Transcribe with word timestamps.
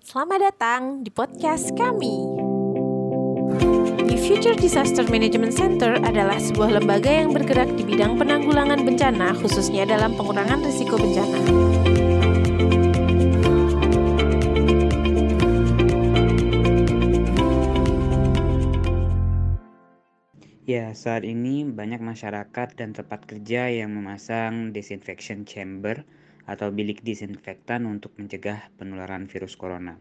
Selamat 0.00 0.40
datang 0.40 1.04
di 1.04 1.12
podcast 1.12 1.76
kami. 1.76 2.16
The 4.08 4.16
Future 4.16 4.56
Disaster 4.56 5.04
Management 5.04 5.52
Center 5.52 6.00
adalah 6.00 6.40
sebuah 6.40 6.80
lembaga 6.80 7.12
yang 7.12 7.36
bergerak 7.36 7.68
di 7.76 7.84
bidang 7.84 8.16
penanggulangan 8.16 8.80
bencana, 8.80 9.36
khususnya 9.36 9.84
dalam 9.84 10.16
pengurangan 10.16 10.64
risiko 10.64 10.96
bencana. 10.96 11.40
Ya, 20.64 20.96
saat 20.96 21.28
ini 21.28 21.68
banyak 21.68 22.00
masyarakat 22.00 22.72
dan 22.72 22.96
tempat 22.96 23.28
kerja 23.28 23.68
yang 23.68 23.92
memasang 23.92 24.72
disinfection 24.72 25.44
chamber 25.44 26.08
atau 26.48 26.72
bilik 26.72 27.04
disinfektan 27.04 27.84
untuk 27.88 28.16
mencegah 28.16 28.72
penularan 28.80 29.26
virus 29.26 29.58
corona. 29.58 30.00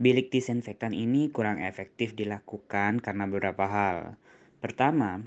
Bilik 0.00 0.32
disinfektan 0.32 0.96
ini 0.96 1.28
kurang 1.28 1.60
efektif 1.60 2.16
dilakukan 2.16 3.04
karena 3.04 3.28
beberapa 3.28 3.68
hal. 3.68 4.16
Pertama, 4.64 5.20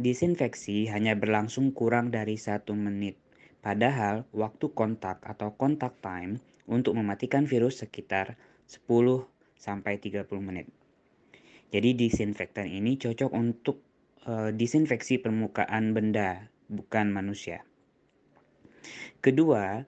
disinfeksi 0.00 0.88
hanya 0.88 1.12
berlangsung 1.12 1.76
kurang 1.76 2.08
dari 2.08 2.40
satu 2.40 2.72
menit, 2.72 3.20
padahal 3.60 4.24
waktu 4.32 4.72
kontak 4.72 5.20
atau 5.24 5.52
kontak 5.60 6.00
time 6.00 6.40
untuk 6.64 6.96
mematikan 6.96 7.44
virus 7.44 7.84
sekitar 7.84 8.40
10 8.64 8.88
sampai 9.60 10.00
30 10.00 10.24
menit. 10.40 10.72
Jadi 11.68 11.92
disinfektan 11.92 12.70
ini 12.70 12.96
cocok 12.96 13.30
untuk 13.34 13.82
uh, 14.24 14.54
disinfeksi 14.54 15.20
permukaan 15.20 15.92
benda, 15.92 16.48
bukan 16.70 17.10
manusia. 17.10 17.66
Kedua, 19.20 19.84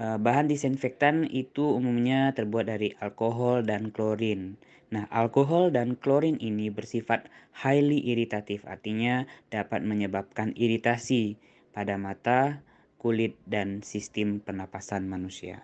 uh, 0.00 0.18
bahan 0.20 0.46
disinfektan 0.48 1.28
itu 1.28 1.76
umumnya 1.76 2.32
terbuat 2.32 2.66
dari 2.70 2.94
alkohol 2.98 3.66
dan 3.66 3.90
klorin. 3.90 4.56
Nah, 4.90 5.06
alkohol 5.14 5.70
dan 5.70 5.94
klorin 5.94 6.34
ini 6.42 6.66
bersifat 6.66 7.30
highly 7.54 8.02
iritatif, 8.10 8.66
artinya 8.66 9.22
dapat 9.46 9.86
menyebabkan 9.86 10.50
iritasi 10.58 11.38
pada 11.70 11.94
mata, 11.94 12.66
kulit, 12.98 13.38
dan 13.46 13.86
sistem 13.86 14.42
pernapasan 14.42 15.06
manusia. 15.06 15.62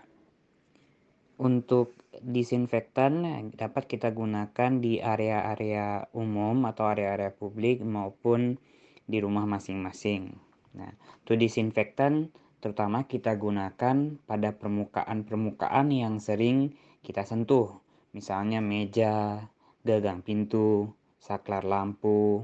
Untuk 1.37 1.99
disinfektan 2.23 3.27
dapat 3.53 3.91
kita 3.91 4.15
gunakan 4.15 4.81
di 4.81 5.03
area-area 5.03 6.09
umum 6.17 6.65
atau 6.65 6.89
area-area 6.89 7.35
publik 7.35 7.85
maupun 7.85 8.57
di 9.05 9.19
rumah 9.21 9.45
masing-masing. 9.45 10.33
Nah, 10.79 10.97
untuk 11.27 11.37
disinfektan 11.37 12.33
terutama 12.67 13.07
kita 13.07 13.39
gunakan 13.39 14.19
pada 14.27 14.51
permukaan-permukaan 14.59 15.87
yang 15.95 16.19
sering 16.19 16.75
kita 16.99 17.23
sentuh, 17.23 17.79
misalnya 18.11 18.59
meja, 18.59 19.47
gagang 19.87 20.19
pintu, 20.27 20.91
saklar 21.23 21.63
lampu, 21.63 22.43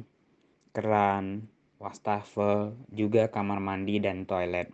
keran, 0.70 1.50
wastafel, 1.82 2.78
juga 2.94 3.34
kamar 3.34 3.58
mandi 3.58 3.98
dan 3.98 4.22
toilet. 4.22 4.70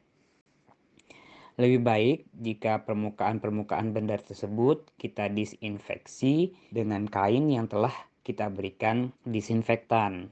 Lebih 1.57 1.81
baik 1.81 2.19
jika 2.37 2.85
permukaan-permukaan 2.85 3.97
benda 3.97 4.21
tersebut 4.21 4.85
kita 5.01 5.33
disinfeksi 5.33 6.53
dengan 6.69 7.09
kain 7.09 7.49
yang 7.49 7.73
telah 7.73 7.97
kita 8.21 8.53
berikan 8.53 9.17
disinfektan. 9.25 10.29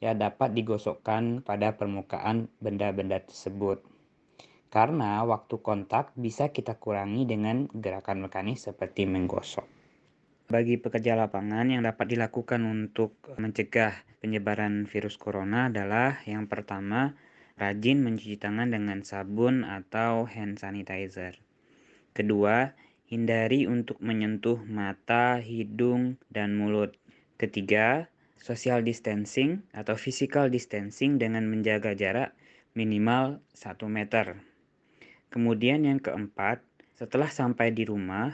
Ya, 0.00 0.16
dapat 0.16 0.56
digosokkan 0.56 1.44
pada 1.44 1.76
permukaan 1.76 2.48
benda-benda 2.64 3.20
tersebut. 3.20 3.92
Karena 4.74 5.22
waktu 5.22 5.62
kontak 5.62 6.10
bisa 6.18 6.50
kita 6.50 6.74
kurangi 6.82 7.22
dengan 7.30 7.70
gerakan 7.70 8.26
mekanis 8.26 8.66
seperti 8.66 9.06
menggosok. 9.06 9.62
Bagi 10.50 10.82
pekerja 10.82 11.14
lapangan 11.14 11.70
yang 11.70 11.86
dapat 11.86 12.10
dilakukan 12.10 12.66
untuk 12.66 13.14
mencegah 13.38 13.94
penyebaran 14.18 14.90
virus 14.90 15.14
corona 15.14 15.70
adalah 15.70 16.18
yang 16.26 16.50
pertama 16.50 17.14
Rajin 17.54 18.02
mencuci 18.02 18.34
tangan 18.34 18.74
dengan 18.74 19.06
sabun 19.06 19.62
atau 19.62 20.26
hand 20.26 20.58
sanitizer. 20.58 21.38
Kedua, 22.10 22.74
hindari 23.06 23.70
untuk 23.70 24.02
menyentuh 24.02 24.58
mata, 24.66 25.38
hidung, 25.38 26.18
dan 26.34 26.58
mulut. 26.58 26.98
Ketiga, 27.38 28.10
social 28.42 28.82
distancing 28.82 29.62
atau 29.70 29.94
physical 29.94 30.50
distancing 30.50 31.14
dengan 31.22 31.46
menjaga 31.46 31.94
jarak 31.94 32.34
minimal 32.74 33.38
1 33.54 33.86
meter. 33.86 34.53
Kemudian 35.34 35.82
yang 35.82 35.98
keempat, 35.98 36.62
setelah 36.94 37.26
sampai 37.26 37.74
di 37.74 37.82
rumah, 37.82 38.30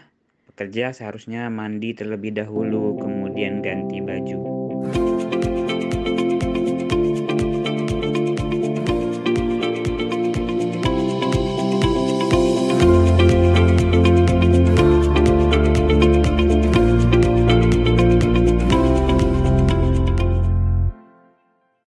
pekerja 0.52 0.92
seharusnya 0.92 1.48
mandi 1.48 1.96
terlebih 1.96 2.36
dahulu, 2.36 3.00
kemudian 3.00 3.64
ganti 3.64 4.04
baju. 4.04 4.38